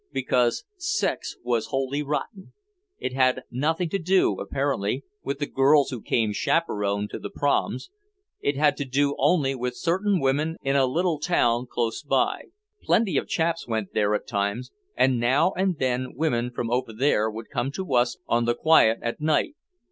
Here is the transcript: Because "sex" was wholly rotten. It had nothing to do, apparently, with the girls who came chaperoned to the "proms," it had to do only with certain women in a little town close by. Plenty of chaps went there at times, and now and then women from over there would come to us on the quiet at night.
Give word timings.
Because 0.11 0.65
"sex" 0.77 1.35
was 1.43 1.67
wholly 1.67 2.01
rotten. 2.01 2.53
It 2.97 3.13
had 3.13 3.43
nothing 3.51 3.87
to 3.89 3.99
do, 3.99 4.39
apparently, 4.39 5.03
with 5.23 5.37
the 5.37 5.45
girls 5.45 5.91
who 5.91 6.01
came 6.01 6.33
chaperoned 6.33 7.11
to 7.11 7.19
the 7.19 7.29
"proms," 7.29 7.91
it 8.39 8.57
had 8.57 8.77
to 8.77 8.85
do 8.85 9.15
only 9.19 9.53
with 9.53 9.77
certain 9.77 10.19
women 10.19 10.57
in 10.63 10.75
a 10.75 10.87
little 10.87 11.19
town 11.19 11.67
close 11.67 12.01
by. 12.01 12.45
Plenty 12.81 13.15
of 13.15 13.27
chaps 13.27 13.67
went 13.67 13.93
there 13.93 14.15
at 14.15 14.25
times, 14.25 14.71
and 14.97 15.19
now 15.19 15.51
and 15.51 15.77
then 15.77 16.15
women 16.15 16.49
from 16.49 16.71
over 16.71 16.91
there 16.93 17.29
would 17.29 17.51
come 17.51 17.69
to 17.73 17.93
us 17.93 18.17
on 18.25 18.45
the 18.45 18.55
quiet 18.55 18.97
at 19.03 19.21
night. 19.21 19.53